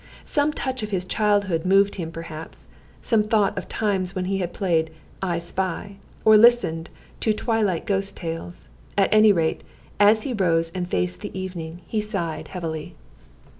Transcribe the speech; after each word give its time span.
Some 0.25 0.51
touch 0.51 0.81
of 0.81 0.89
his 0.89 1.05
childhood 1.05 1.63
moved 1.63 1.93
him 1.93 2.11
perhaps, 2.11 2.67
some 3.03 3.25
thought 3.25 3.55
of 3.55 3.69
times 3.69 4.15
when 4.15 4.25
he 4.25 4.43
played 4.47 4.89
"I 5.21 5.37
spy," 5.37 5.97
or 6.25 6.37
listened 6.37 6.89
to 7.19 7.33
twilight 7.33 7.85
ghost 7.85 8.17
tales; 8.17 8.67
at 8.97 9.13
any 9.13 9.31
rate, 9.31 9.61
as 9.99 10.23
he 10.23 10.33
rose 10.33 10.71
and 10.71 10.89
faced 10.89 11.21
the 11.21 11.39
evening, 11.39 11.81
he 11.85 12.01
sighed 12.01 12.47
heavily. 12.47 12.95